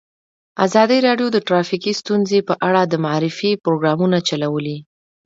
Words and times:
ازادي 0.65 0.97
راډیو 1.07 1.27
د 1.31 1.37
ټرافیکي 1.47 1.93
ستونزې 2.01 2.39
په 2.47 2.53
اړه 2.67 2.81
د 2.85 2.93
معارفې 3.05 3.51
پروګرامونه 3.63 4.17
چلولي. 4.27 4.77